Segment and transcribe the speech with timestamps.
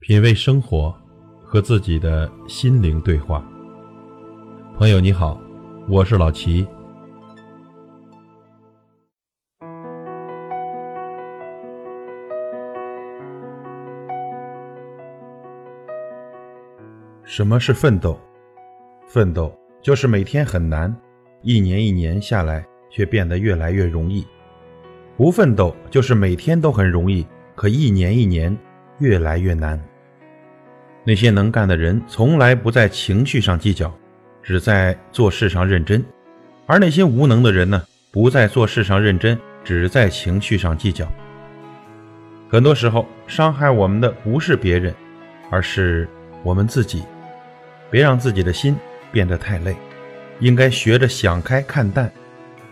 [0.00, 0.94] 品味生活，
[1.42, 3.44] 和自己的心灵对话。
[4.76, 5.40] 朋友你好，
[5.88, 6.64] 我是老齐。
[17.24, 18.16] 什么是奋斗？
[19.08, 19.52] 奋斗
[19.82, 20.96] 就是每天很难，
[21.42, 24.22] 一年一年下来却变得越来越容易；
[25.16, 27.26] 不奋斗就是每天都很容易，
[27.56, 28.56] 可一年一年
[28.98, 29.80] 越来越难。
[31.04, 33.92] 那些能干的人从来不在情绪上计较，
[34.42, 36.02] 只在做事上认真；
[36.66, 41.10] 而那些无能的人呢，不在做事上认真，只在情绪上计较。
[42.50, 44.94] 很多时候，伤害我们的不是别人，
[45.50, 46.08] 而是
[46.42, 47.02] 我们自己。
[47.90, 48.76] 别让自己的心
[49.10, 49.74] 变得太累，
[50.40, 52.12] 应该学着想开看淡，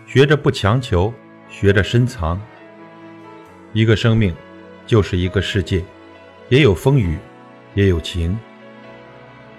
[0.06, 1.12] 学着不强求，
[1.48, 2.38] 学着深藏。
[3.72, 4.34] 一个生命
[4.86, 5.82] 就是一个世界，
[6.48, 7.16] 也有风雨，
[7.74, 8.38] 也有晴。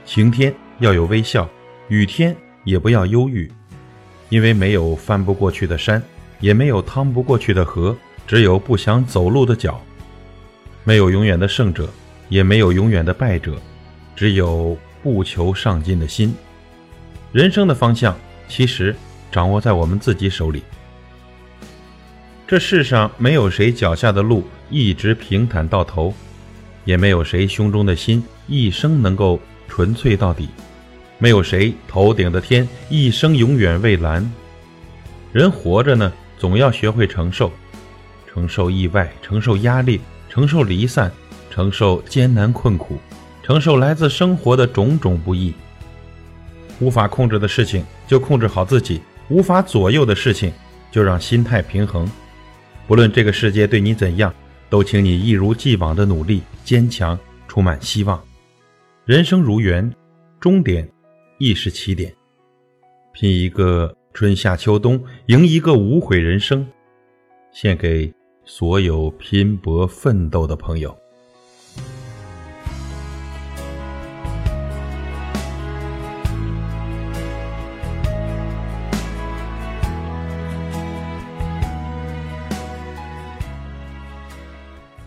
[0.06, 1.50] 晴天要有微笑，
[1.88, 3.52] 雨天也不要忧郁，
[4.30, 6.02] 因为没有翻不过去的山，
[6.40, 9.80] 也没有趟不过去的河，只有不想走路的脚。
[10.84, 11.90] 没有永远的胜者，
[12.30, 13.56] 也没有永远的败者，
[14.16, 14.78] 只有。
[15.04, 16.36] 不求上进的心，
[17.32, 18.18] 人生的方向
[18.50, 18.94] 其实
[19.32, 20.64] 掌握在我们自己手里。
[22.46, 26.14] 这世上没有谁脚下的路一直平坦到头，
[26.88, 30.48] 也没有谁胸中的心一生能够纯粹到底，
[31.20, 34.26] 没有谁头顶的天一生永远蔚蓝。
[35.34, 37.52] 人活着呢，总要学会承受，
[38.26, 40.00] 承受意外，承受压力，
[40.30, 41.12] 承受离散，
[41.52, 42.98] 承受艰难困苦。
[43.44, 45.54] 承受来自生活的种种不易，
[46.80, 50.54] 无法控制的事情就控制好自己，无法左右的事情
[50.90, 52.10] 就让心态平衡。
[52.88, 54.34] 不论这个世界对你怎样，
[54.70, 58.22] 都请你一如既往的努力、坚强、充满希望。
[59.06, 59.90] 人生如缘，
[60.40, 60.88] 终点
[61.38, 62.14] 亦是起点。
[63.14, 66.68] 拼一个春夏秋冬，赢一个无悔人生。
[67.52, 70.96] 献给所有拼搏奋斗的朋友。